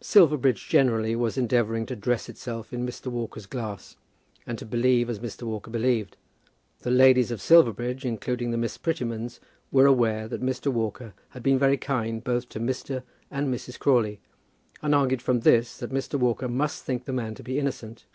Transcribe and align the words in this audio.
Silverbridge, 0.00 0.68
generally, 0.68 1.14
was 1.14 1.38
endeavouring 1.38 1.86
to 1.86 1.94
dress 1.94 2.28
itself 2.28 2.72
in 2.72 2.84
Mr. 2.84 3.06
Walker's 3.06 3.46
glass, 3.46 3.94
and 4.44 4.58
to 4.58 4.66
believe 4.66 5.08
as 5.08 5.20
Mr. 5.20 5.44
Walker 5.44 5.70
believed. 5.70 6.16
The 6.80 6.90
ladies 6.90 7.30
of 7.30 7.40
Silverbridge, 7.40 8.04
including 8.04 8.50
the 8.50 8.58
Miss 8.58 8.76
Prettymans, 8.76 9.38
were 9.70 9.86
aware 9.86 10.26
that 10.26 10.42
Mr. 10.42 10.72
Walker 10.72 11.14
had 11.28 11.44
been 11.44 11.56
very 11.56 11.76
kind 11.76 12.24
both 12.24 12.48
to 12.48 12.58
Mr. 12.58 13.04
and 13.30 13.46
Mrs. 13.54 13.78
Crawley, 13.78 14.18
and 14.82 14.92
argued 14.92 15.22
from 15.22 15.38
this 15.38 15.76
that 15.78 15.92
Mr. 15.92 16.18
Walker 16.18 16.48
must 16.48 16.82
think 16.82 17.04
the 17.04 17.12
man 17.12 17.36
to 17.36 17.44
be 17.44 17.56
innocent. 17.56 18.06